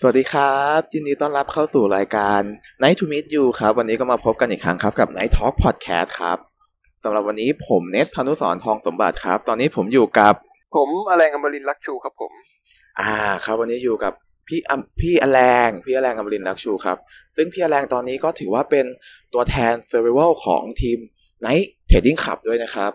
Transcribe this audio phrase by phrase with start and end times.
[0.00, 2.40] สวัสดีครับยินดีต้อนรับเข้าสู่รายการ
[2.82, 6.38] Night to Meet You ครับ วันนี้ก็มาพบกันอีกครั้งครับกับ Night Talk Podcast ครับ
[7.04, 10.34] สำหรับวันนี้ผมเนทพานุสรทองสมบัติครับ ตอนนี้ผมอยู่กับ
[10.76, 12.32] ผมอแรงอมรินทร์ลักชูครับผม
[13.00, 13.12] อ่า
[13.44, 14.12] ครับวันนี้อยู่กับ
[14.48, 16.98] พี่อำพี่อแรงพี่อแรงอมรินทร์ลักชูครับ
[17.36, 18.86] ซึ่งพี่อแรงตอนนี้ก็ถือว่าเป็น
[19.34, 20.98] ตัวแทน Survival ของทีม
[21.44, 22.92] Night Trading Club ด้วยนะครับ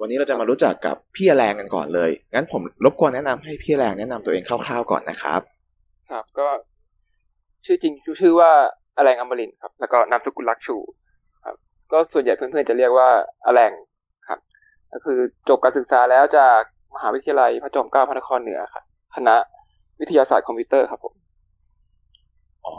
[0.00, 5.42] วันนี้เราจะมารู้จักกับพี่อแรงกันก่อนเลยงั้นผมรบกวนแนะนำให้พี่อแรงแนะนำตัวเองคร่าวๆก่อนนะครับ
[6.10, 6.48] ครับ ก็
[7.66, 8.50] ชื่อจริงชื่อว่า
[8.96, 10.76] อแรงอมรินทร์ครับ แล้วก็นามสกุลลักชู
[11.44, 11.56] ครับ
[11.92, 13.08] ก็ส่วนใหญ่เพื่อนๆจะเรียกว่า
[13.44, 13.72] อแรง
[14.28, 14.38] ครับ
[14.92, 15.18] ก็คือ
[15.48, 16.60] จบการศึกษาแล้วจาก
[16.94, 18.84] มหาวิทยาลัยพระจอมเกล้าพระนครเหนือครับ
[19.16, 19.34] คณะ
[20.00, 21.14] วิทยาศาสตร์คอมพิวเตอร์ครับผม
[22.66, 22.76] อ๋อ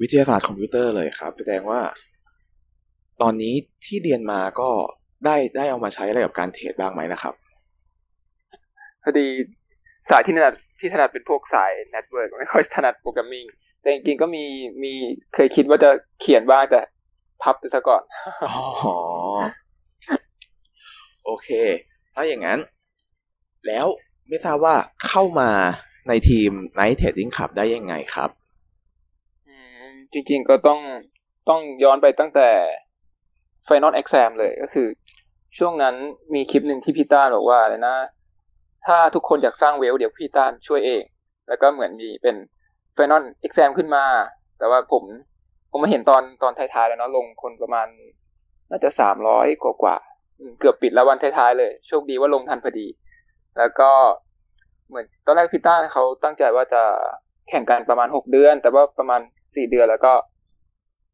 [0.00, 1.80] วิทยาศาสตร์คอมพิวเตอร์เลยครับ แสดงว่า
[3.22, 4.68] ตอนนี้ที่เรียนมาก็
[5.24, 7.34] ได้ได้เอามาใช้อะไรกับการเทรดบ้างไหมนะครับ
[9.02, 9.26] พอดี
[10.10, 13.46] สายที่ถนัดที่ถนัดเป็นพวกสาย network ไม่ค่อยถนัด programming
[13.80, 14.44] แต่จริงๆก็มี
[14.82, 14.92] มี
[15.34, 16.80] เคยคิดว่าจะเขียนบ้างแต่
[17.42, 18.02] พับไปซะก่อน
[18.50, 18.64] อ๋อ
[21.24, 21.48] โอเค
[22.14, 22.58] ถ้าอย่างนั้น
[23.66, 23.86] แล้ว
[24.28, 24.76] ไม่ทราบว่า
[25.08, 25.50] เข้ามา
[26.08, 28.30] ในทีม Night Trading Club ได้ยังไงครับ
[29.48, 30.80] อืมจริงๆก็ต้อง
[31.48, 32.48] ต้องย้อนไปตั้งแต่
[33.68, 34.86] Final Exam เลยก็คือ
[35.58, 35.94] ช่วงนั้น
[36.34, 37.96] มีคลิปหนึ่งที่พี่ต้าบอกว่าอะไรนะ
[38.86, 41.02] ถ้าทุกคนอยากสร้างเวลเดี๋ยวพี่ต้าช่วยเอง
[41.48, 42.36] แล้วก็เหมือนมีเป็น
[42.96, 44.04] Final Exam ขึ้นมา
[44.58, 45.02] แต่ว่าผม
[45.70, 47.86] ผมมาเห็นตอนตอนท้ายๆแล้วเนาะลงคนประมาณ
[48.70, 49.96] น่าจะสามร้อยกว่ากว่า
[50.60, 52.86] เกือบปิดแล้ววันท้ายๆเลย โชคดีว่าลงทันพอดี
[53.58, 53.90] แล้วก็
[54.88, 56.82] เหมือนตอนแรกพี่ต้านเขาตั้งใจว่าจะ
[57.48, 59.20] แข่งกันประมาณหกเดือน แต่ว่าประมาณ
[59.54, 60.12] สี่เดือนแล้วก็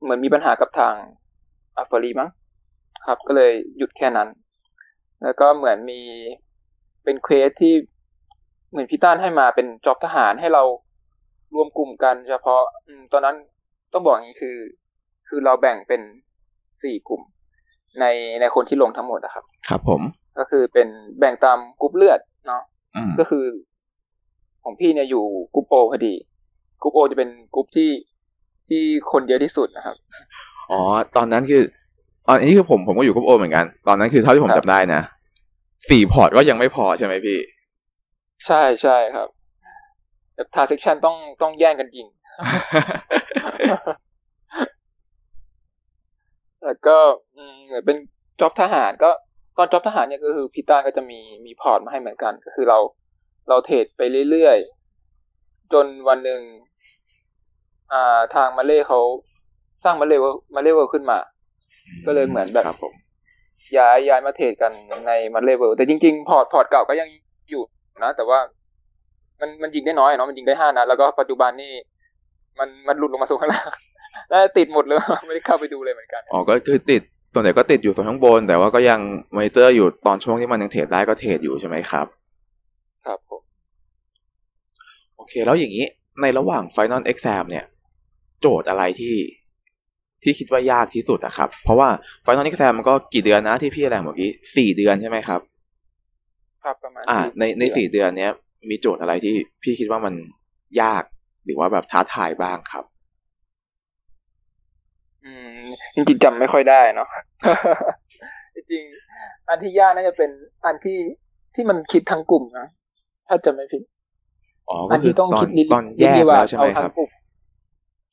[0.02, 0.94] เหมือนมีปัญหากับทาง
[1.76, 2.30] อัฟฟรีมั้ง
[3.06, 4.28] ครับ ก็เลยหยุดแค่นั้น
[5.22, 6.00] แล้วก็เหมือนมี
[7.04, 7.74] เป็น quest ที่
[8.70, 10.62] เหมือนพี่ต้านให้มาเป็น job ทหารให้เรา
[11.54, 13.36] รวมกลุ่มกัน เฉพาะอืมตอนนั้น
[13.92, 14.56] ต้องบอกอย่างนี้คือ
[15.28, 16.00] คือเราแบ่งเป็น
[16.82, 17.22] สี่กลุ่ม
[18.00, 18.04] ใน
[18.40, 20.00] ในคนที่ลงทั้งหมดนะครับ ครับผม
[20.38, 20.88] ก็คือเป็น
[21.18, 22.62] แบ่งตามกรุ๊ปเลือดเนาะ
[22.96, 23.44] อืมก็คือ
[24.64, 25.24] ของพี่เนี่ยอยู่
[25.54, 26.14] กรุ๊ปโอพอดี
[26.82, 27.90] กรุ๊ปโอจะเป็นกรุ๊ปที่
[28.68, 28.82] ที่
[29.12, 29.96] คนเยอะที่สุดนะครับ
[30.70, 30.80] อ๋อ
[31.16, 31.62] ตอนนั้นคือ
[32.28, 35.02] อันนี้คือผมผมก็อยู่กับโอเหมือนกัน ตอนนั้นคือเท่าที่ผมครับจำได้นะ
[35.90, 37.38] สี่พอร์ตก็ยังไม่พอใช่ไหมพี่
[38.46, 39.28] ใช่ใช่ครับ
[40.34, 42.06] แบบ transaction ต้องต้องแย่งกันยิง
[46.64, 46.96] แล้วก็
[47.36, 47.96] อืมเหมือนเป็น
[48.40, 49.10] job ทหารก็
[49.58, 52.78] ตอน job ทหารเนี่ยก็คือพี่ต้าก็จะมีมีพอร์ตมาให้เหมือนกัน ก็คือเรา
[53.48, 56.40] เราเทรดไปเรื่อยๆ จนวันหนึ่ง
[57.92, 59.00] อ่าทางมาเล่เขา
[59.84, 60.16] สร้างมาเล่
[60.54, 61.18] มาเล่เวิลด์ขึ้นมา
[62.06, 62.94] ก็เลยเหมือนแบบครับผม
[63.78, 64.72] ย้ายย้ายมาเทรดกัน
[65.06, 67.08] ในมาเล่เวิลด์แต่จริง ๆ พอร์ตพอร์ตเก่าก็ยัง
[67.50, 67.62] อยู่
[68.04, 68.38] นะ แต่ว่า
[69.40, 71.72] มันมันยิงได้น้อยอะเนาะมันยิงได้ห้านัดแล้วก็ปัจจุบันนี่
[72.58, 73.68] มันมันหลุดลงมาสู่ข้างล่าง
[74.28, 77.02] แล้วติดหมดเลยไม่ได้เข้าไปดูเลยเหมือนกันอ๋อก็คือติด
[77.34, 79.00] ส่วนใหญ่ก็ติดอยู่ส่วนข้างบน แต่ว่าก็ยัง
[79.36, 82.06] มอนิเตอร์อยู่ตอนช่วงที่มันยังเทรดได้ก็เทรดอยู่ใช่ไหมครับ
[83.06, 83.42] ครับผม
[85.16, 85.86] โอเค แล้วอย่างนี้
[86.20, 87.64] ในระหว่าง Final Exam เนี่ย
[88.40, 89.14] โจทย์อะไรที่
[90.22, 91.88] ที่คิดว่ายากที่สุดอะครับ เพราะว่า
[92.24, 95.40] Final Exam มันก็กี่เดือนนะที่พี่แรงเมื่อกี้สี่เดือนใช่ไหมครับ
[96.62, 98.32] ครับประมาณอ่าสี่ในในเดือนสี่เดือนเนี้ย
[98.70, 100.14] มีโจทย์อะไรที่พี่คิดว่ามัน
[100.82, 101.04] ยาก
[101.44, 102.84] หรือว่าแบบท้าทายบ้างครับ
[105.24, 105.60] อืม
[105.94, 107.08] จริงๆจำไม่ค่อยได้เนาะ
[108.54, 110.30] จริงๆอันที่ยากน่าจะเป็น
[110.64, 110.98] อันที่
[111.54, 112.66] ที่มันคิดทั้งกลุ่มนะ
[113.28, 113.82] ถ้าจำไม่ผิด
[114.68, 117.10] อ๋ออัก็นคือที่ต้องตอนคิดลิตอนแยกลิว่าแล้วใช่ไหมเอาคทั้รับงกลุ่ม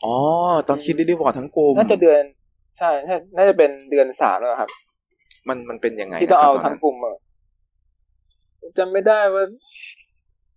[0.03, 0.15] อ๋อ
[0.67, 2.21] ตอนคิดรีวอร์ดทั้งกลุ่มน่าจะเดือน
[2.77, 4.69] ใช่น่าน่าจะเป็นเดือนสามแล้วครับ
[5.47, 7.15] มันมันเป็นยังไงที่ต้องเอานะครับทั้งกลุ่มอะ
[8.77, 9.43] จำไม่ได้ว่า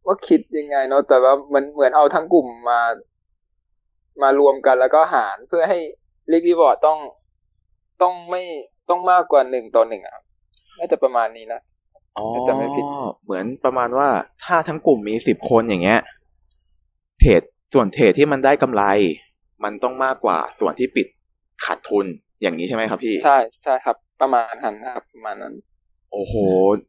[0.06, 2.80] ว่าคิดยังไงเนาะแต่ว่ามันเหมือนเอาทั้งกลุ่มมา
[4.22, 5.78] มารวมกันแล้วก็หารเพื่อให้
[6.32, 6.98] ลิกรีวอร์ดต้อง
[8.02, 8.42] ต้องไม่
[8.88, 10.24] ต้องมากกว่าหนึ่งต่อหนึ่งอะครับ
[10.78, 11.60] น่าจะประมาณนี้นะ
[12.16, 12.84] อ๋อถ้าจำไม่ผิด
[13.24, 14.08] เหมือนประมาณว่า
[14.44, 16.00] ถ้าทั้งกลุ่มมีสิบคนอย่างเงี้ย
[17.20, 17.42] เทรด
[17.74, 18.82] ส่วนเทรดที่มันได้กำไร
[19.64, 21.06] มันต้องมากกว่าส่วนที่ปิด
[21.64, 22.06] ขาดทุน
[22.42, 25.54] อย่างนี้ใช่ไหมครับพี่ ใช่ใช่ครับ ประมาณนั้นครับประมาณนั้น
[26.12, 26.34] โอ้โห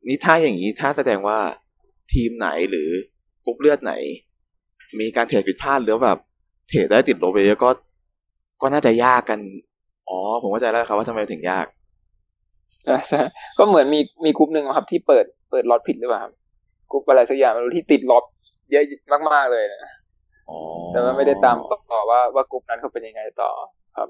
[0.07, 1.39] นี่ถ้าอย่างนี้ถ้าแสดงว่า
[2.13, 2.89] ทีมไหนหรือ
[3.45, 3.93] กรุ๊ปเลือดไหน
[4.99, 6.19] มีการเทรดผิดพลาดหรือแบบ
[6.69, 7.69] เทรดได้ติดลบไปเยอะก็
[8.61, 9.39] ก็น่าจะยากกัน
[10.09, 11.65] อ๋อ ผมเข้าใจแล้วครับว่าทำไมถึงยาก
[12.83, 13.21] ใช่ใช่
[13.57, 16.33] ก็เหมือนมีมีกลุ่มหนึ่งอะครับ ที่เปิดเปิดล็อตผิดหรือเปล่าครับ
[16.91, 18.23] กลุ่มอะไรสักอย่างไม่รู้ที่ติดล็อต
[18.71, 18.83] เยอะ
[19.31, 20.02] มากๆเลยนะอ๋อ
[20.91, 21.57] แต่ว่าไม่ได้ตาม
[21.91, 23.51] ต่อว่าว่ากลุ่มนั้นเขาเป็นยังไงต่อ
[23.97, 24.09] ครับ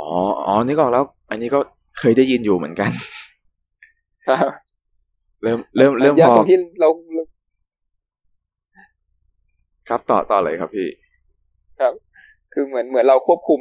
[0.02, 0.10] ๋อ
[0.46, 1.60] อ๋อนี่ก็แล้ว อันนี้ก็
[1.98, 2.90] เคยได้ยินอยู่เหมือนกัน
[4.28, 4.48] ครับ
[5.42, 6.88] เริ่มเริ่มเริ่มยากพอตรงที่เรา
[9.88, 10.88] ครับต่อต่อเลยครับพี่
[11.80, 11.92] ครับ
[12.52, 13.60] คือเหมือนเหมือนเราควบคุม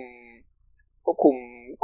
[1.06, 1.36] ควบคุม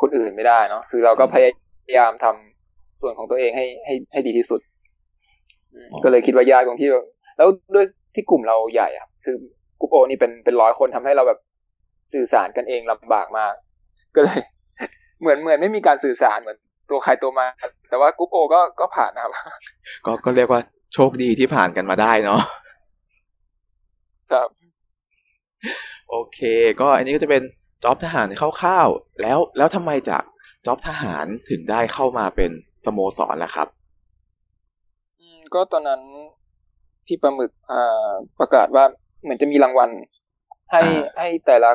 [0.01, 4.59] คนอื่นไม่ได้เนาะคือเราก็พยายามทำส่วนของตัวเองให้ให้ให้ดีที่สุด
[5.73, 7.05] อืมอ๋อก็เลยคิดว่ายากตรงที่แบบ
[7.37, 7.85] แล้วด้วย
[8.15, 9.35] ที่กลุ่มเราใหญ่อะครับ คือ
[9.79, 11.39] กลุ่มโอนี่เป็นเป็นร้อยคนทำให้เราแบบ
[12.13, 13.53] สื่อสารกันเองลำบากมาก
[14.15, 14.39] ก็เลย
[15.21, 16.57] เหมือนเหมือนไม่มีการสื่อสารเหมือน
[16.89, 17.45] ตัวใครตัวมา
[17.89, 19.31] แต่ว่ากลุ่มโอก็ก็ผ่านนะครับ
[20.05, 20.61] ก็ก็เรียกว่า
[20.93, 22.41] โชคดีที่ผ่านกันมาได้เนาะ
[24.31, 24.49] ครับ
[26.09, 26.39] โอเค
[26.81, 27.43] ก็อันนี้ก็จะเป็น
[27.83, 28.27] จ็อบทหาร
[28.61, 30.23] คร่าวๆแล้วแล้วทำไมจาก
[30.65, 32.51] จ็อบทหารถึงได้เข้ามาเป็น
[32.85, 33.67] สโมสรล่ะครับ
[35.19, 36.01] อืมก็ตอนนั้น
[37.05, 38.09] พี่ปลาหมึกอ่า
[38.39, 38.85] ประกาศว่า
[39.23, 39.89] เหมือนจะมีรางวัล
[40.71, 41.71] ให้อ่าให้แต่ละ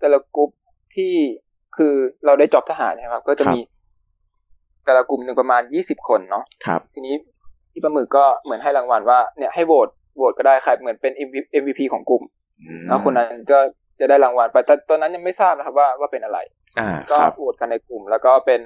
[0.00, 0.50] แต่ละกลุ่ม
[0.94, 1.12] ที่
[1.76, 1.94] คือ
[2.26, 3.60] เราได้จอบทหารใช่ไหมครับ ก็จะมี
[4.84, 7.14] แต่ละกลุ่มหนึ่งประมาณยี่สิบคนเนาะครับทีนี้
[7.72, 11.12] พี่ปลาหมึกก็เหมือนให้รางวัลว่าเนี่ยให้โหวตโหวตก็ได้ใครเหมือนเป็น
[11.62, 12.22] MVP ของกลุ่ม
[12.60, 13.58] อืมแล้วคนนั้นก็
[14.00, 16.38] จะได้รางวัลไปแต่ตอนนั้นยังไม่ทราบนะครับว่าว่าเป็นอะไร
[16.78, 18.60] อ่าก็ครับโหวตกันในกลุ่ม แล้วก็เป็น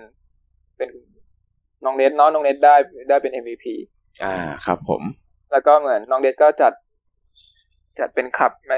[0.77, 0.89] เป็น
[1.85, 2.77] น้องเนทเนาะน้องเนทได้
[3.09, 3.65] ได้เป็น MVP
[4.25, 4.35] อ่า
[4.67, 5.03] ครับผม
[5.53, 6.73] แล้วก็เหมือนน้องเดชก็จัด
[7.99, 8.75] จัดเป็นขับใน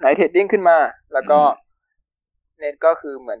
[0.00, 0.76] Night Trading ขึ้นมา
[1.12, 3.40] แล้วก็อืมเน็ตก็คือเหมือน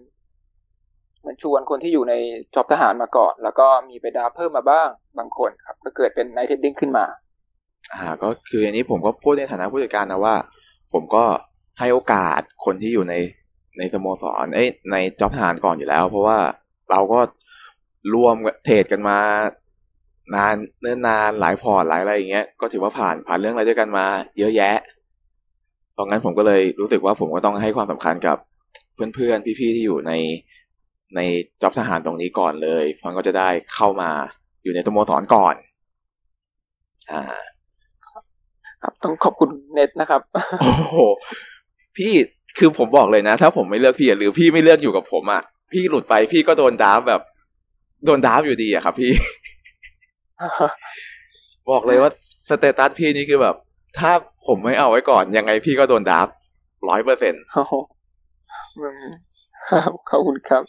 [1.20, 2.14] เหมือนชวนคนที่อยู่ใน
[2.54, 4.88] job ทหารมาก่อน แล้วก็มีไปดาวเพิ่มมาบ้าง
[5.18, 7.06] บางคนครับ ก็เกิดเป็น Night Trading ขึ้นมา
[7.92, 10.36] อ่า ก็คืออันนี้ผมก็พูดในฐานะผู้จัดการนะว่า
[10.92, 11.24] ผมก็
[11.78, 13.14] ให้โอกาสคนที่อยู่ใน
[13.78, 16.38] ในสโมสรเอ้ยใน job ทหารก่อนอยู่แล้ว เพราะว่า
[16.90, 17.20] เราก็
[18.14, 19.18] รวมเทรดกันมา
[20.34, 24.06] นานเนิ่นนานหลายพอร์ตหลายอะไรอย่างเงี้ยก็ถือว่าผ่านผ่านเรื่องอะไรด้วยกันมา
[24.38, 24.76] เยอะแยะ
[25.92, 28.38] เพราะงั้นผมก็เลยรู้สึกว่าผมก็ต้องให้ความสำคัญกับ
[28.94, 30.12] เพื่อนๆ พี่ๆ ที่อยู่ใน
[31.16, 31.20] ใน
[31.62, 34.10] จ็อบทหารตรงนี้ก่อนเลยเพราะก็จะได้เข้ามา
[34.62, 35.54] อยู่ในสโมสรก่อน
[37.12, 37.22] อ่า
[38.82, 40.20] ครับต้องขอบคุณเน็ตนะครับ
[40.60, 40.98] โอ้โห
[41.96, 42.12] พี่
[42.58, 45.42] คือผมบอกเลยนะ ถ้าผมไม่เลือกพี่อะหรือพี่ไม่เลือกอยู่กับผมอะ
[45.72, 47.22] พี่หลุดไปพี่ก็โดน draft แบบ
[48.04, 49.12] โดน draft อยู่ดีอะครับ พี่
[51.70, 52.10] บอกเลยว่า
[52.48, 53.56] status พี่นี่คือแบบ
[53.98, 54.12] ถ้า
[54.46, 56.28] ผมไม่เอาไว้ก่อน ยังไงพี่ก็โดน draft
[56.88, 57.74] ร้อยเปอร์เซ็นโอ้โห
[58.78, 59.04] อืม
[59.68, 60.62] ครับขอบคุณครับ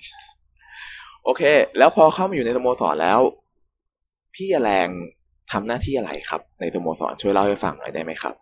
[1.24, 1.44] โอเค
[1.78, 3.20] แล้วพอเข้ามาอยู่ในสโมสรแล้ว
[4.36, 4.90] พี่แรง
[5.52, 8.34] ทำหน้าที่อะไรครับ ในสโมสรช่วยเล่าให้ฟังหน่อยได้ไหมครับ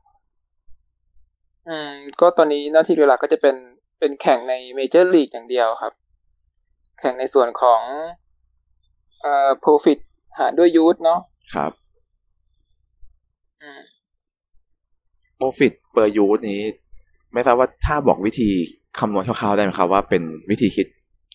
[1.68, 3.56] อืม ก็ตอนนี้หน้าที่หลักก็จะเป็น
[4.00, 5.94] เป็นแข่งในเมเจอร์ลีกอย่างเดียวครับ
[7.00, 7.82] แข่งในส่วนของ
[9.22, 10.00] เอ่อ profit
[10.40, 11.20] หารด้วยยูทเนาะ
[11.54, 11.72] ครับ
[13.62, 13.82] อืม
[15.40, 16.62] profit per use นี้
[17.34, 18.50] ไม่ทราบว่าถ้าบอกวิธี
[19.00, 20.88] คำนวณคร่าวๆได้ไหมครับว่าเป็นวิธีคิด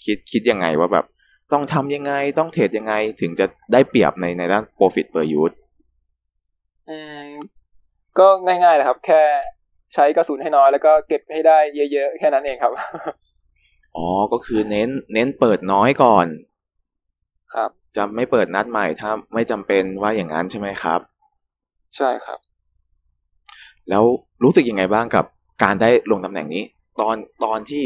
[0.05, 1.05] คิดคิดยังไงว่าแบบ
[1.53, 5.55] ต้องทำยังไงต้องเทรดยังไงถึงจะได้เปรียบในในด้าน profit per use
[6.89, 7.27] อืม
[8.19, 9.23] ก็ง่ายๆแหละครับ แค่
[9.94, 11.59] ใช้กระสุนให้น้อยแล้วก็เก็บให้ได้
[11.93, 12.73] เยอะๆ แค่นั้นเองครับ
[13.97, 16.27] อ๋อ ก็คือเน้น เน้นเปิดน้อยก่อน
[17.55, 21.00] ครับ จะไม่เปิดนัดใหม่ถ้าไม่จำเป็นว่าอย่างนั้นใช่ไหมครับ
[21.97, 22.39] ใช่ครับ
[23.89, 24.05] แล้ว
[24.45, 25.25] รู้สึกยังไงบ้างกับ
[25.62, 26.62] การได้ลงตำแหน่งนี้
[27.00, 27.85] ตอนตอนที่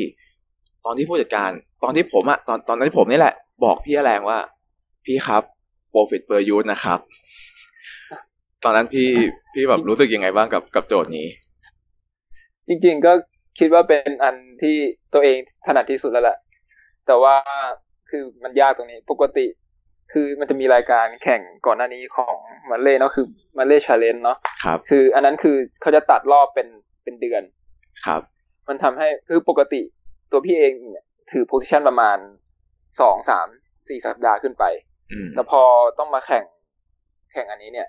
[0.85, 1.51] ตอนที่ผู้จัดการ
[1.83, 4.39] ตอนที่ผมอะตอนตอนนั้นผมนี่แหละ บอกพี่แรงว่า
[5.05, 5.43] พี่ครับ
[5.93, 6.99] profit per use นะครับ
[8.65, 9.09] ตอนนั้นพี่
[9.55, 11.27] พี่แบบรู้สึกยังไงบ้างกับกับโจทย์นี้
[12.69, 13.13] จริงๆก็
[13.59, 14.77] คิดว่าเป็นอันที่
[15.15, 15.37] ตัวเอง
[15.67, 16.39] ถนัดที่สุดแล้วแหละ
[17.07, 17.35] แต่ว่า
[18.11, 19.47] คือมันยากตรงนี้ ปกติ
[20.13, 22.37] คือมันจะมีรายการแข่งก่อนหน้านี้ของ
[22.71, 23.27] มันเล่เนาะคือ
[23.59, 26.69] มันเล่ชาเลนเนาะครับ คืออันนั้นคือเขาจะตัดรอบเป็น
[27.03, 27.43] เป็นเดือน
[28.07, 28.23] ครับ
[28.69, 29.81] มันทำให้คือปกติ
[30.31, 32.19] ตัวพี่เองเนี่ยถือโพซิชันประมาณ
[33.01, 33.47] สองสาม
[33.89, 34.65] สี่สัปดาห์ขึ้นไป
[35.13, 35.63] อืมแต่พอ
[35.99, 36.45] ต้องมาแข่ง
[37.33, 37.89] แข่งอันนี้เนี่ย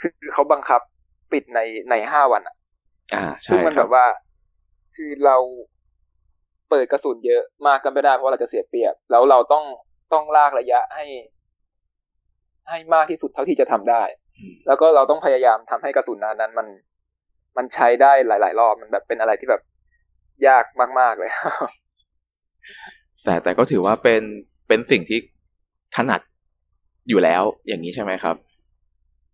[0.00, 0.80] คือเขาบังคับ
[1.32, 2.56] ปิดในในห้าวันอะ
[3.14, 4.06] อ่าใช่ซึ่งมันคแบรับบว่า
[4.96, 5.36] คือเรา
[6.70, 9.64] เปิดกระสุนเยอะมากกันไม่ได้เพราะเราจะเสียเปรียบ แล้วเราต้อง
[10.12, 11.04] ต้องลากระยะให้
[12.68, 14.02] ให้มากที่สุดเท่าที่จะทำได้
[14.38, 16.66] อืมแล้วก็เราต้องพยายามทำให้กระสุนนั้นนั้นมัน
[17.56, 19.62] มันใช้ได้หลาย ๆ รอบมันแบบเป็นอะไรที่แบบ
[20.46, 20.64] ยาก
[21.00, 21.30] มาก ๆ เลย
[23.24, 24.22] แต่แต่ก็ถือว่าเป็น
[24.68, 25.18] เป็นสิ่งที่
[25.96, 26.20] ถนัด
[27.08, 28.36] อยู่แล้วอย่างนี้ใช่ไหมครับ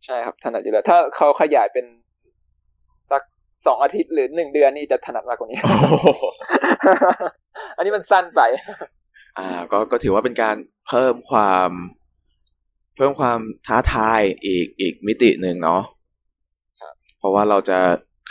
[0.04, 1.84] ใช่ครับถนัดอยู่แล้ว ถ้าเขาขยายเป็น
[3.10, 3.22] สัก
[3.66, 5.58] สองอาทิตย์หรือหนึ่งเดือนนี่จะถนัดมากกว่านี้
[7.76, 8.40] อันนี้มันสั้นไป
[9.38, 10.56] อ่า ก็ก็ถือว่าเป็นการ
[10.88, 11.70] เพิ่มความ
[12.96, 15.82] เพิ่มความท้าทายอีกอีกมิติหนึ่งเนาะ
[16.80, 17.78] ครับเพราะว่าเราจะ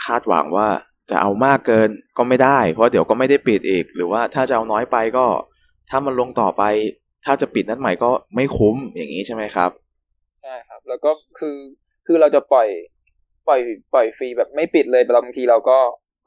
[0.04, 0.68] คาดหวังว่า
[1.10, 5.26] จะเอามากเกินก็ไม่ได้ เพราะเดี๋ยวก็ไม่ได้ปิดอีก หรือว่าถ้าจะเอาน้อยไปก็
[5.90, 6.62] ถ้ามันลงต่อไป
[7.24, 9.70] ถ้าจะปิดนัดใหม่ก็ไม่คุ้มอย่างนี้ใช่ไหมครับ
[10.42, 11.56] ใช่ครับ แล้วก็คือ
[12.06, 12.68] คือเราจะปล่อย
[13.48, 13.60] ปล่อย
[13.94, 15.78] ปล่อยฟรีแบบไม่ปิดเลยบางทีเราก็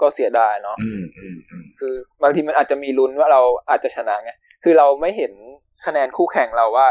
[0.02, 4.32] ก็เสียดายเนาะอืมอืมอืมคือบางทีมันอาจจะมีลุ้นว่าเราอาจจะชนะไง
[4.64, 5.32] คือเราไม่เห็น
[5.86, 6.88] คะแนนคู่แข่งเราว่า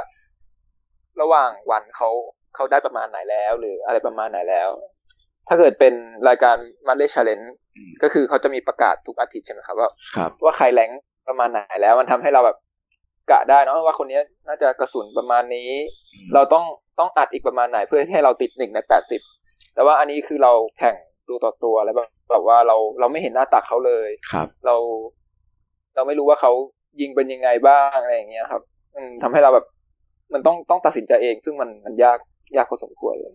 [1.20, 2.10] ระหว่างวันเขา
[2.54, 4.68] เขาได้ประมาณไหนแล้ว หรืออะไรประมาณไหนแล้ว
[5.48, 5.94] ถ้าเกิดเป็น
[6.28, 6.56] รายการ
[6.88, 7.40] มาเลชาเลน
[7.76, 12.56] อืมก็คือเขาจะมีประกาศทุกอาทิตย์ใช่ไหมครับว่าครับว่าใครแรงค์ประมาณไหนแล้ว มันทำให้เราแบบ
[13.30, 15.70] กะได้เนอะว่าคนนี้น่าจะกระสุนประมาณนี้
[16.34, 16.64] เราต้อง
[16.98, 19.20] ต้องอัดอีกประมาณไหนเพื่อให้เราติดหนึ่งในแปดสิบ
[19.74, 20.96] แต่ว่าอันนี้คือเราแข่ง
[21.28, 24.76] ตัวต่อตัวแล้วแบบแบบว่าเราเราไม่เห็นหน้าตักเขาเลยครับ เรา
[25.94, 26.52] เราไม่รู้ว่าเขา
[27.00, 28.62] ยิงเป็นยังไงบ้างอะไรอย่างเงี้ยครับ
[28.96, 29.66] อืมทำให้เราแบบ
[30.32, 32.18] มันต้องต้องตัดสินใจเอง ซึ่งมันมันยาก
[32.56, 33.34] ยากพอสมควรเลย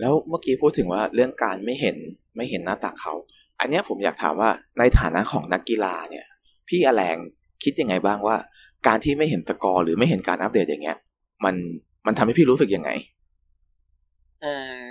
[0.00, 1.96] แล้วเมื่อกี้พูดถึงว่าเรื่องการไม่เห็น
[2.36, 3.14] ไม่เห็นหน้าตักเขา
[3.60, 6.26] อันเนี้ยผมอยากถามว่าในฐานะของนักกีฬาเนี่ย
[6.68, 7.16] พี่อแลง
[7.64, 8.36] คิดยังไงบ้างว่า
[8.86, 10.98] การที่ไม่เห็นสกอร์หรือไม่เห็นการอัปเดตอย่างเงี้ย
[11.44, 11.54] มัน
[12.06, 12.90] มันทำให้พี่รู้สึกยังไง
[14.44, 14.52] อื
[14.84, 14.88] ม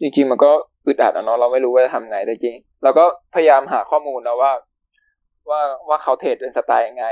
[0.00, 0.50] จริงๆมันก็
[0.86, 4.52] อึดอัดอะเนาะเราไม่รู้ว่าจะทำไงแต่จริงเราก็พยายามหาข้อมูลนะว่า
[5.50, 7.06] ว่าว่าเขาเทรดเป็นสไตล์ยังไง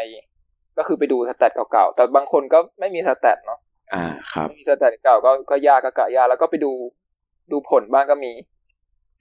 [0.79, 3.59] ก็คือไปดู stat เก่าๆ แต่บางคนก็ไม่มี stat เนาะ
[3.95, 6.73] อ่าครับไม่มี stat เก่าก็ก็ยากก็กะยากแล้วก็ไปดู
[7.53, 8.33] ดูผลบ้างก็มี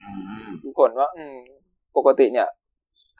[0.02, 0.10] อื
[0.46, 1.36] มดูผลว่า อืม
[1.96, 2.48] ปกติเนี่ย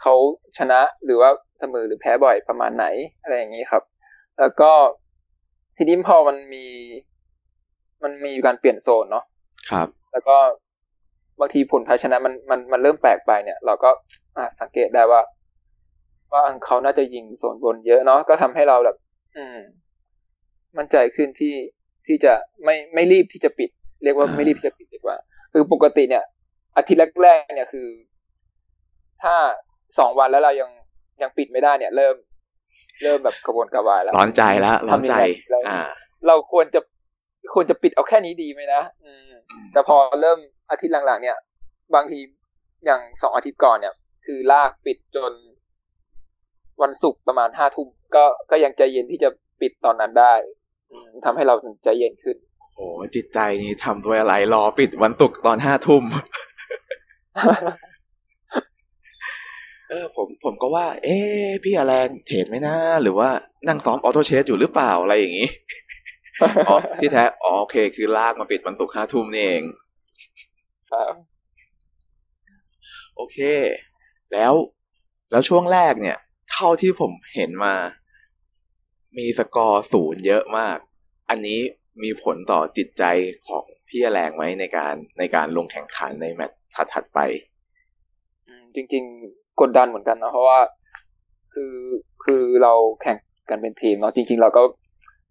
[0.02, 0.14] เขา
[0.59, 2.87] ชนะหรือว่าเสมอหรือแพ้บ่อยประมาณไหน
[3.23, 3.83] อะไรอย่างนี้ครับ
[4.40, 4.71] แล้วก็
[5.76, 6.64] ทีนี้พอมันมี
[8.02, 9.25] มันมีการเปลี่ยนโซนเนาะ
[9.71, 10.37] ครับ แล้วก็
[11.40, 13.90] บางทีผลแพ้ชนะมันมันมันเริ่มแปลกไปเนี่ย เราก็
[14.37, 15.21] อะสังเกตได้ว่า
[16.32, 18.97] ว่าเขาน่าจะยิงโซนบนเยอะเนาะก็ทำให้เราแบบ
[19.37, 19.58] อืม
[20.76, 21.54] มั่นใจขึ้นที่
[22.06, 22.32] ที่จะ
[22.64, 23.70] ไม่ไม่รีบที่จะปิด
[24.02, 25.16] เรียกว่าอ่าไม่รีบที่จะปิดดีกว่า
[25.52, 26.25] คือปกติเนี่ย
[26.76, 27.88] อาทิตย์แรกๆเนี่ยคือ
[29.23, 29.35] ถ้า
[29.99, 30.70] สองวันแล้วเรายัง
[31.23, 32.14] ยังปิดไม่ได้เนี่ย เริ่ม
[33.02, 35.80] เริ่มแบบกระวนกระวายแล้วร้อนใจแล้วร้อนใจทำยังไงแล้วอ่า
[36.26, 36.80] เราควรจะ
[37.54, 39.20] ควรจะปิดเอาแค่นี้ดีไหมนะอืม
[39.50, 40.38] อืม แต่พอเริ่ม
[40.70, 41.37] อาทิตย์หลังๆ เนี่ย
[41.94, 42.18] บางที
[42.85, 43.94] อย่างสองอาทิตย์ก่อนเนี่ย
[44.26, 45.32] คือลากปิดจน
[46.82, 49.28] วันศุกร์ประมาณห้าทุ่มก็ก็ยังใจเย็นที่จะ
[49.61, 50.35] ปิดตอนนั้นได้
[50.90, 51.54] อืมทำให้เรา
[51.85, 52.37] ใจเย็นขึ้น
[52.75, 56.04] โอ้จิตใจนี่ทำด้วยอะไรรอปิดวันตุกร์ตอนห้าทุ่ม
[59.88, 63.28] เออผมผมก็ว่า เอ๊ะพี่อแลนเทรดไหมนะหรือว่า
[63.68, 65.49] นั่งซ้อมออโต้เชสอยู่หรือเปล่าอะไรอย่างนี้
[66.68, 69.62] อ๋อที่แท้อ๋อโอเค คือลากมาปิดวันตุกร์ห้าทุ่มนี่เอง
[70.92, 71.14] ครับ
[73.16, 73.38] โอเค
[74.32, 74.52] แล้ว
[75.30, 77.75] แล้วช่วงแรกเนี่ยเท่าที่ผมเห็นมา
[79.19, 80.79] มีสกอร์ศูนย์เยอะมาก
[81.31, 81.59] อันนี้
[82.03, 83.05] มีผลต่อจิตใจ
[83.49, 86.59] ของพี่แรงไหมในการในการลงแข่งขันในแมตช์
[86.93, 87.21] ถัดๆไป
[88.75, 90.61] จริง ๆ กดดันเหมือนกันนะเพราะว่า
[91.53, 91.75] คือ
[92.25, 92.73] คือเรา
[93.03, 93.19] แข่ง
[93.50, 94.62] กันเป็นทีมเนาะจริง ๆ เราก็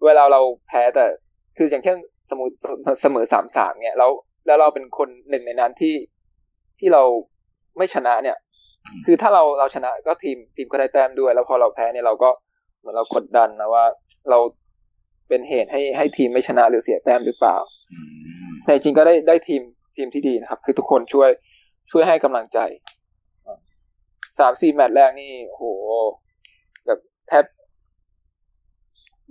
[0.06, 1.06] เวลาเราแพ้แต่
[1.58, 1.98] คืออย่างเช่น
[2.30, 2.54] สมมติ
[3.02, 4.12] เสมอสามสามเนี่ยแล้ว
[4.46, 5.96] แล้วเราเป็นคนหนึ่งในนั้นที่
[6.80, 7.04] ที่เรา
[7.78, 8.38] ไม่ชนะเนี่ย
[9.06, 12.30] คือถ้าเราเราชนะก็ทีมทีมก็ได้แต้มด้วย แล้วพอเราแพ้เนี่ยเราก็
[12.80, 13.86] เหมือนเรากดดันนะว่า
[14.30, 14.40] เรา
[15.30, 17.58] เป็นเหตุให้ให้ทีมไม่ชนะหรือเสียแต้มหรือเปล่า
[17.94, 18.00] อื
[18.50, 19.62] มแต่จริงๆก็ได้ได้ทีม
[19.96, 21.30] ทีมที่ดีนะครับ คือทุกคนช่วย
[21.92, 22.60] ช่วยให้กำลังใจ
[24.40, 25.64] สามสี่แมตช์แรกนี่โห
[26.86, 27.46] แบบแทบ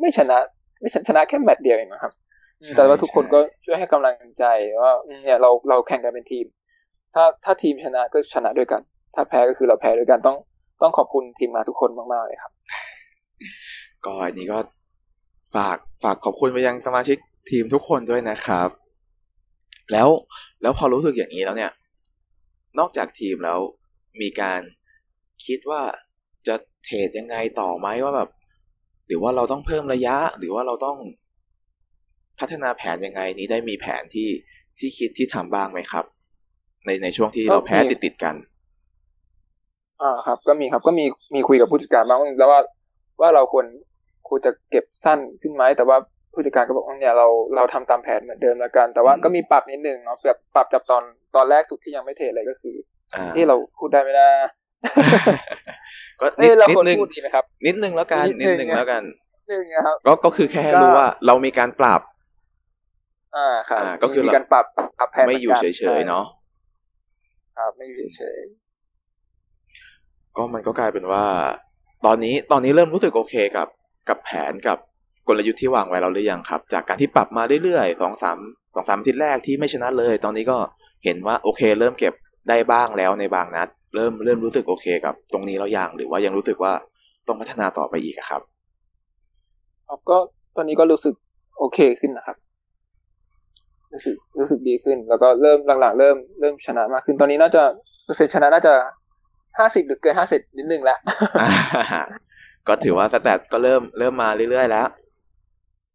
[0.01, 0.39] ไม่ชนะ
[0.81, 2.13] ไม่ชนะชนะแค่แมตช์เดียวเองนะครับ
[2.63, 4.45] ใช่แต่ว่าทุกคนใช่ก็ช่วยให้กำลังใจ
[4.83, 6.47] ว่าอืมเนี่ยเราเราแข่งกันเป็นทีม
[7.15, 8.83] ถ้าถ้าทีมชนะก็ชนะด้วยกัน
[9.17, 10.37] ถ้าแพ้ก็คือเราแพ้ด้วยกันต้อง
[10.83, 12.53] ต้องขอบคุณทีมงานทุกคนมากๆเลยครับ
[14.05, 14.59] ก็อันนี้ก็
[15.57, 17.17] ฝากฝากขอบคุณไปยังสมาชิก
[17.51, 18.69] ทีมทุกคนด้วยนะครับ
[19.93, 20.09] แล้ว
[20.63, 21.73] แล้วพอรู้สึกอย่างนี้แล้วเนี่ย
[22.79, 23.59] นอกจากทีมแล้ว
[24.21, 24.61] มีการ
[25.47, 25.83] คิดว่า
[26.47, 26.55] จะ
[26.85, 28.31] เทรดยังไงต่อไหมว่าแบบ
[29.07, 30.99] หรือว่าเราต้องเพิ่มระยะ หรือว่าเราต้อง
[32.39, 34.29] พัฒนาแผนยังไงนี้ได้มีแผนที่
[34.79, 36.05] ที่คิดที่ทำบ้างไหมครับ
[36.85, 38.35] ในในช่วงที่เราแพ้ก็มีติดติดๆกัน
[40.03, 42.61] อ่าครับ ก็มีครับก็มีมีคุยกับผู้จัดการบ้างแล้วว่า
[43.21, 43.67] ว่าเราควร
[44.29, 45.97] ควรจะเก็บสั้นขึ้นไหมแต่ว่า
[46.33, 47.27] ผู้จัดการก็บอกว่าเนี่ยเรา
[47.57, 51.03] เราทำตามแผนเหมือนเดิมแล้วกัน แต่ว่าอืมก็มีปรับนิดนึงเนาะแบบปรับจากตอน
[51.37, 52.75] ตอนแรกสุดที่ยังไม่เทเลยก็คือ
[53.15, 54.29] อ่าที่เราพูดได้ไหมนะ
[56.21, 59.03] ก็นิเอ้ดยเรานิดควรนึงพูดดีไหมครับ นิดนึงแล้วกันนินิดดนึนึงงนะแล้วกัน
[59.53, 62.01] นึงนะครับก็ก็คือแค่ให้ก็รู้ว่าเรามีการปรับ
[63.37, 64.67] อ่าครับอ่าก็คือมีการปรับ
[64.99, 66.25] ปรับแผนไม่อยู่หเฉมืนกันยๆเนาะ
[67.57, 68.39] ครับไม่อยู่เฉย
[70.37, 71.25] ก็มันก็กลายเป็นว่า
[72.07, 73.69] ตอนนี้ตอนนี้เริ่มรู้สึกโอเคกับ
[74.09, 74.79] กับแผนกับ
[75.29, 78.39] กลยุทธ์ที่วางไว้เราหรือยังครับ จากการที่ปรับมาเรื่อยๆสองสาม
[78.75, 80.57] สองสามอาทิตย์แรกที่ไม่ชนะเลย ตอนนี้ก็
[81.05, 82.15] เห็นว่าโอเค เริ่มเก็บ
[82.49, 86.73] ได้บ้างแล้วในบางนัด เริ่มเริ่มรู้สึกโอเคกับ ตรงนี้แล้วยังหรือว่ายังรู้สึกว่า
[87.27, 88.43] ต้องพัฒนาต่อไปอีกครับ
[89.89, 90.19] ครับก็
[90.57, 91.15] ตอนนี้ก็รู้สึก
[91.59, 92.37] โอเคขึ้นนะครับ
[93.93, 97.63] รู้สึกรู้สึกดีขึ้น แล้วก็เริ่มหลังๆ เริ่มเริ่มชนะมากขึ้น ตอนนี้น่าจะ
[98.05, 98.75] เปอร์เซ็นต์ชนะน่าจะ
[99.59, 100.99] ห้าสิบหรือเกินห้าสิบนิดนึงแล้ว
[101.41, 102.03] อ่า
[102.69, 104.89] ก็ถือว่าสแตทก็เริ่มเริ่มมาเรื่อยๆแล้ว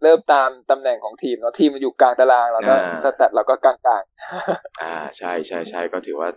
[0.04, 4.04] เริ่มตามตำแหน่งของทีมเนาะทีมมันอยู่กลางตารางแล้วก็อ่าสแตทเราก็กลางกลาง
[4.82, 6.30] อ่า ใช่ใช่ใช่ก็ถือว่า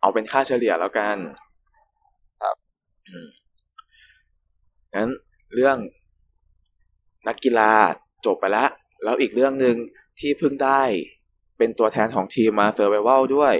[0.00, 1.16] เอาเป็นค่าเฉลี่ยแล้วกัน
[2.42, 2.56] ครับ
[3.08, 3.28] อืม
[4.94, 5.08] งั้น
[5.54, 5.76] เรื่อง
[7.28, 7.72] นักกีฬา
[8.26, 8.68] จบไปแล้ว
[9.04, 9.76] แล้วอีกเรื่องหนึ่ง
[10.20, 10.82] ที่เพิ่งได้
[11.58, 13.54] เป็นตัวแทนของทีมมาเซอร์ไ a เวลด้วย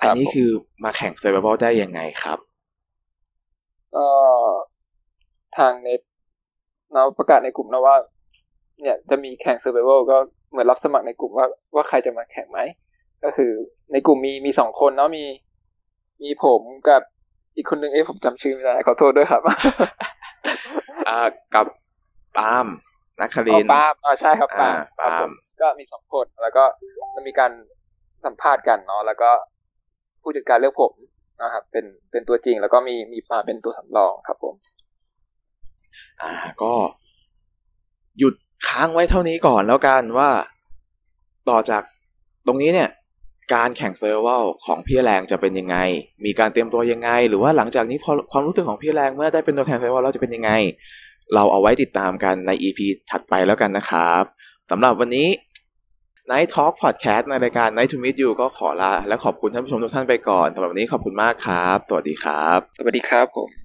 [0.00, 0.50] อันนี้คือ
[0.84, 2.38] มาแข่งเซอร์ไ a เวลได้ยังไงครับ
[3.96, 4.08] ก็
[5.58, 6.00] ทางเน็ต
[6.92, 7.96] เราประกาศในกลุ่มนะว่า
[8.80, 10.16] เนี่ยจะมีแข่งเซอร์ไ a เวลก็
[10.50, 12.60] เหมือนรับสมัครในกลุ่มว่าว่าใครจะมาแข่งไหม
[13.24, 13.50] ก็คือ
[13.92, 15.24] ในกลุ่มมีมีสองคนเนาะมี
[16.22, 17.02] มีผมกับ
[17.56, 19.42] อีกคนนึงเอ้ผมจำชื่อไม่ได้ขอโทษด้วยครับ
[21.08, 21.18] อ่า
[21.54, 21.66] กับ
[22.36, 22.66] ปาล์ม
[23.20, 25.30] นักคอ๋ริอนทร์ปาล์มอ๋อใช่ครับปาล์มอ่าครับผปาล์มม
[25.60, 26.64] ก็มีสองคนแล้วก็
[27.14, 27.52] มันมีการ
[28.24, 29.30] สัมภาษณ์กันเนาะแล้วก็
[30.22, 30.92] ผู้จัดการเลือกผม
[31.42, 34.54] นะครับเป็นเป็นตัวจริงแล้วก็มีมีปาล์มเป็นตัวสำรองครับผม
[36.22, 36.30] อ่า
[36.62, 36.72] ก็
[38.18, 38.34] หยุด
[38.68, 40.30] ค้างไว้เท่านี้ก่อนแล้วกันว่า
[41.50, 41.82] ต่อจาก
[42.46, 42.90] ตรงนี้เนี่ย
[43.54, 45.76] การแข่งเซอร์เวลของพี่แรงจะเป็นยังไง
[46.24, 50.50] มีการเตรียมตัวยังไง หรือว่าหลังจากนี้พอความรู้สึกของพี่แรงเมื่อได้เป็นตัวแทนเซอร์เวลแล้วจะเป็นยังไง
[51.34, 52.78] เราเอาไว้ติดตามกันใน EP
[53.10, 54.22] ถัดไปแล้วกันนะครับ
[54.70, 55.28] สำหรับวันนี้
[56.28, 63.59] Night Talk Podcast ในรายการ Night to Meet You ก็ขอลาและขอบคุณท่านผู้ชมทุกท่านไปก่อนสำหรับวันนี้ขอบคุณมากครับ สวัสดีครับ สวัสดีครับผม